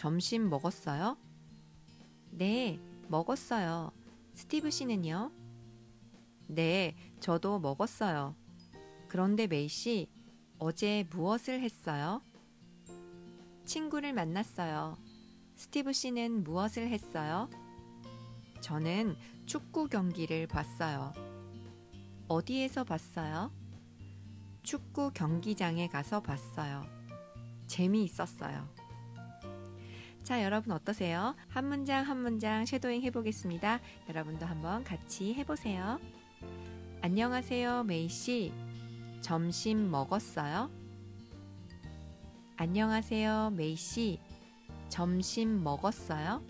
[0.00, 1.18] 점심 먹었어요?
[2.30, 3.92] 네, 먹었어요.
[4.32, 5.30] 스티브 씨는요?
[6.46, 8.34] 네, 저도 먹었어요.
[9.08, 10.08] 그런데 메이 씨,
[10.58, 12.22] 어제 무엇을 했어요?
[13.66, 14.96] 친구를 만났어요.
[15.56, 17.50] 스티브 씨는 무엇을 했어요?
[18.62, 21.12] 저는 축구 경기를 봤어요.
[22.26, 23.52] 어디에서 봤어요?
[24.62, 26.86] 축구 경기장에 가서 봤어요.
[27.66, 28.79] 재미있었어요.
[30.22, 31.34] 자, 여러분 어떠세요?
[31.48, 33.80] 한 문장 한 문장 shadowing 해보겠습니다.
[34.08, 35.98] 여러분도 한번 같이 해보세요.
[37.00, 38.52] 안녕하세요, 메이 씨.
[39.22, 40.70] 점심 먹었어요?
[42.56, 44.20] 안녕하세요, 메이 씨.
[44.88, 46.42] 점심 먹었어요?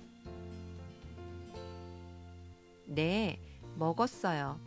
[2.86, 3.38] 네,
[3.76, 4.60] 먹었어요.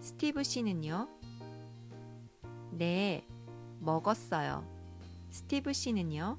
[0.00, 1.08] 스티브 씨는요?
[2.70, 3.26] 네,
[3.80, 4.64] 먹었어요.
[5.30, 6.38] 스티브 씨는요?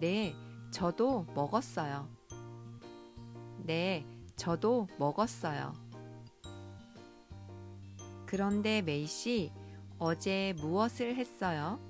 [0.00, 0.32] 네,
[0.70, 2.08] 저도 먹었어요.
[3.58, 5.72] 네, 저도 먹었어요.
[8.26, 9.50] 그런데 메이 씨,
[9.98, 11.80] 어제 무엇을 했어요?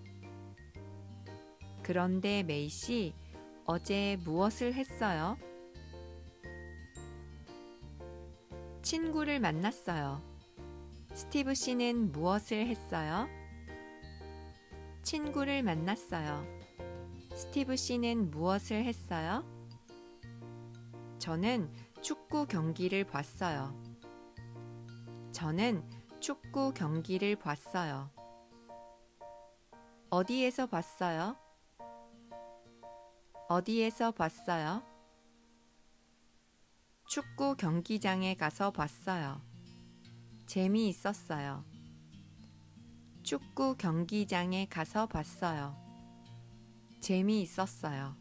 [1.83, 3.12] 그런데 메이 씨,
[3.67, 5.36] 어제 무엇을 했어요?
[8.81, 10.23] 친구를 만났어요.
[11.12, 13.29] 스티브 씨는 무엇을 했어요?
[15.03, 16.58] 친구를 만났어요.
[17.39, 19.44] 스티브 씨는 무엇을 했어요?
[21.20, 23.80] 저는 축구 경기를 봤어요.
[25.30, 28.11] 저는 축구 경기를 봤어요.
[30.11, 31.36] 어디에서 봤어요?
[33.48, 34.83] 어디에서 봤어요?
[37.07, 39.40] 축구 경기장에 가서 봤어요.
[40.46, 41.64] 재미있었어요.
[43.23, 45.88] 축구 경기장에 가서 봤어요.
[47.08, 48.14] 재미있었어요.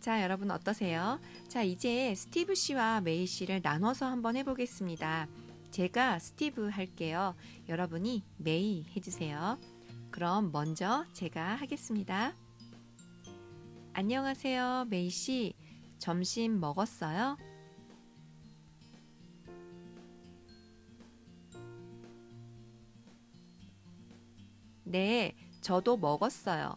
[0.00, 1.20] 자, 여러분 어떠세요?
[1.48, 5.28] 자, 이제 스티브 씨와 메이 씨를 나눠서 한번 해보겠습니다.
[5.70, 7.34] 제가 스티브 할게요.
[7.68, 9.58] 여러분이 메이 해주세요.
[10.10, 12.34] 그럼 먼저 제가 하겠습니다.
[13.92, 15.52] 안녕하세요, 메이 씨.
[15.98, 17.36] 점심 먹었어요?
[24.88, 26.76] 네, 저도 먹었어요.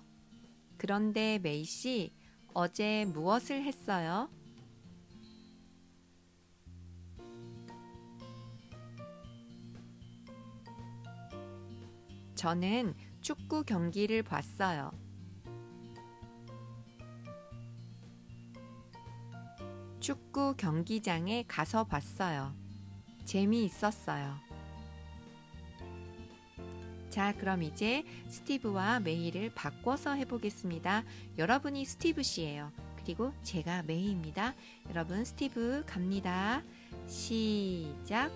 [0.78, 2.12] 그런데 메이 씨,
[2.56, 4.28] 어제 무엇을 했어요?
[12.34, 14.92] 저는 축구 경기를 봤어요.
[20.00, 22.56] 축구 경기장에 가서 봤어요.
[23.26, 24.49] 재미있었어요.
[27.10, 31.04] 자, 그럼 이제 스티브와 메이를 바꿔서 해보겠습니다.
[31.38, 32.72] 여러분이 스티브 씨예요.
[33.04, 34.54] 그리고 제가 메이입니다.
[34.90, 36.62] 여러분 스티브 갑니다.
[37.08, 38.32] 시작.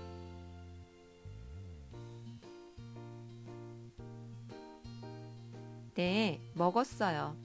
[5.94, 7.36] 네, 먹었어요.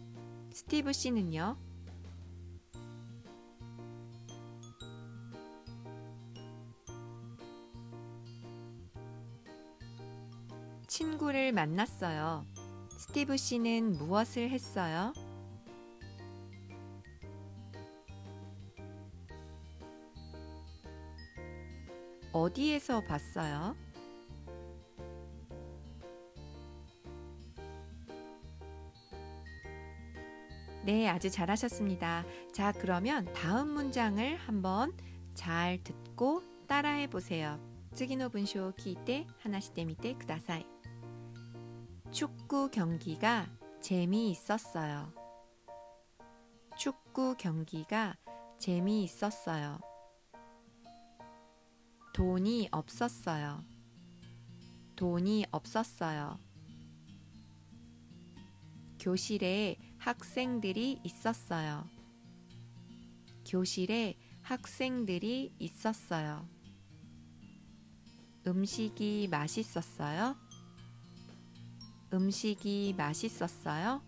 [0.51, 1.68] 스티브 씨는요?
[10.88, 12.46] 친구를 만났어요.
[12.90, 15.14] 스티브 씨는 무엇을 했어요?
[22.32, 23.76] 어디에서 봤어요?
[30.84, 32.26] 네, 아주 잘하셨습니다.
[32.52, 34.92] 자, 그러면 다음 문장을 한번
[35.34, 37.58] 잘 듣고 따라해 보세요.
[37.96, 40.66] 次の文章を聞いて話してみてください。
[42.11, 43.47] 축구 경기가
[43.83, 45.13] 재미있었어요.
[46.79, 48.17] 축구 경기가
[48.59, 49.79] 재미있었어요.
[52.15, 53.63] 돈이 없었어요.
[54.97, 56.41] 돈이 없었어요.
[58.99, 61.85] 교실에 학생들이 있었어요.
[63.47, 66.49] 교실에 학생들이 있었어요.
[68.47, 70.48] 음식이 맛있었어요.
[72.12, 74.02] 음식이 맛있었어요?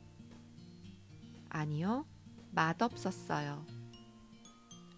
[1.50, 2.06] 아니요,
[2.52, 3.66] 맛없었어요.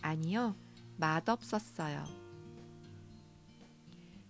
[0.01, 0.55] 아니요,
[0.97, 2.03] 맛없었어요.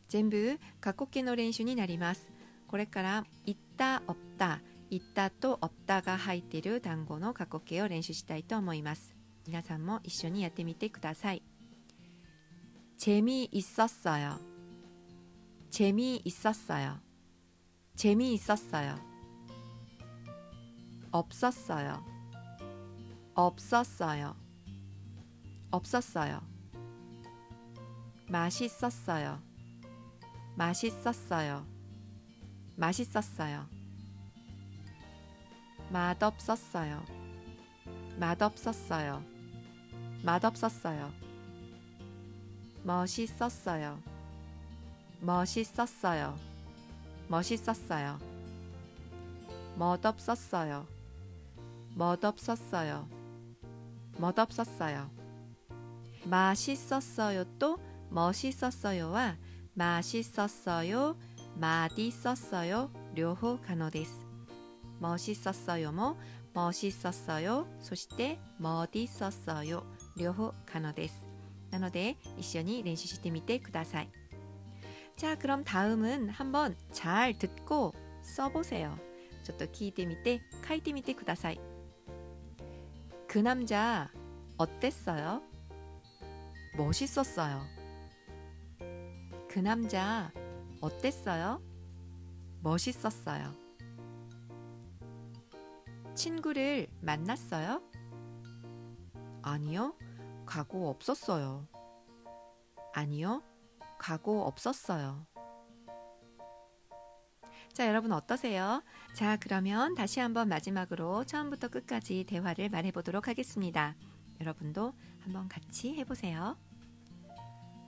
[0.07, 2.29] 全部過去形の練習になります。
[2.67, 9.13] これから 있다, 없다, 있다 또 없다가 入っている単語の過去形を練習したいと思います。
[9.45, 11.41] 皆さんも一緒にやってみてください。
[12.97, 14.39] 재미있었어요.
[15.69, 16.99] 재미있었어요.
[17.94, 18.96] 재미있었어요.
[21.10, 22.04] 없었어요.
[23.34, 24.34] 없었어요.
[25.70, 26.40] 없었어요.
[28.28, 29.42] 맛있었어요.
[30.56, 31.66] 맛있었어요.
[32.76, 33.68] 맛있었어요.
[35.90, 37.04] 맛없었어요.
[38.18, 39.22] 맛없었어요.
[40.24, 41.12] 맛없었어요.
[42.84, 44.02] 멋있었어요.
[45.20, 46.51] 멋있었어요.
[47.31, 48.19] 멋있었어요.
[49.75, 50.88] 멋없었어요.
[51.95, 53.07] 멋없었어요.
[54.17, 55.17] 멋없었어요.
[56.25, 57.79] 맛있었어요 또
[58.09, 59.38] 멋있었어요와
[59.73, 61.15] 맛있었어요,
[61.55, 64.25] 맛있었어요, 両方可能です.
[64.99, 66.17] 멋있었어요 뭐
[66.53, 69.83] 멋있었어요, そして 멋있었어요,
[70.17, 71.25] 両方可能です.
[71.69, 74.09] なので一緒に練習してみてください.
[75.16, 77.92] 자, 그럼 다음은 한번 잘 듣고
[78.22, 78.98] 써보세요.
[79.44, 81.58] 저도 기이때미때 카이때미때 구다사이.
[83.28, 84.10] 그 남자
[84.56, 85.42] 어땠어요?
[86.76, 87.60] 멋있었어요.
[89.48, 90.32] 그 남자
[90.80, 91.62] 어땠어요?
[92.62, 93.54] 멋있었어요.
[96.14, 97.82] 친구를 만났어요?
[99.42, 99.94] 아니요,
[100.46, 101.66] 가고 없었어요.
[102.94, 103.42] 아니요,
[104.02, 105.25] 가고 없었어요.
[107.72, 108.82] 자, 여러분 어떠세요?
[109.14, 113.96] 자, 그러면 다시 한번 마지막으로 처음부터 끝까지 대화를 말해 보도록 하겠습니다.
[114.40, 116.58] 여러분도 한번 같이 해보세요.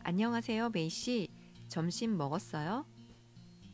[0.05, 1.29] 안녕하세요, 메이 씨.
[1.69, 2.87] 점심 먹었어요?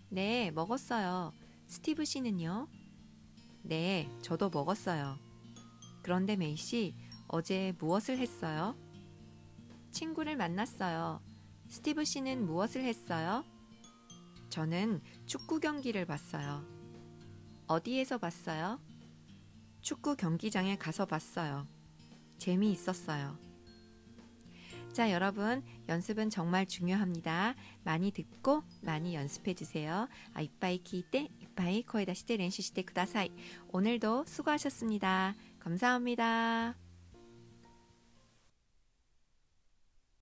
[0.08, 1.32] 네, 먹었어요.
[1.66, 2.68] 스티브 씨는요?
[3.62, 5.18] 네, 저도 먹었어요.
[6.02, 6.94] 그런데 메이 씨,
[7.28, 8.74] 어제 무엇을 했어요?
[9.90, 11.29] 친구를 만났어요.
[11.70, 13.44] 스티브 씨는 무엇을 했어요?
[14.50, 16.64] 저는 축구 경기를 봤어요.
[17.68, 18.80] 어디에서 봤어요?
[19.80, 21.66] 축구 경기장에 가서 봤어요.
[22.38, 23.38] 재미있었어요.
[24.92, 27.54] 자, 여러분, 연습은 정말 중요합니다.
[27.84, 30.08] 많이 듣고 많이 연습해 주세요.
[30.34, 33.30] 아, 이빠이 키이때 이빠이 코에다 시대 렌시 시대 구다사이.
[33.68, 35.36] 오늘도 수고하셨습니다.
[35.60, 36.74] 감사합니다.